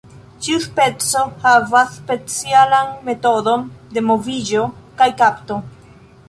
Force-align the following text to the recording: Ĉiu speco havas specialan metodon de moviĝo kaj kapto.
Ĉiu 0.45 0.61
speco 0.61 1.19
havas 1.43 1.91
specialan 1.97 2.89
metodon 3.11 3.67
de 3.99 4.05
moviĝo 4.09 4.65
kaj 5.03 5.11
kapto. 5.23 5.61